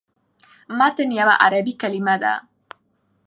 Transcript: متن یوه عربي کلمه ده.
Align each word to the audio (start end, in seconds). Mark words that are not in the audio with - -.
متن 0.77 1.09
یوه 1.19 1.33
عربي 1.43 1.73
کلمه 1.81 2.15
ده. 2.21 2.33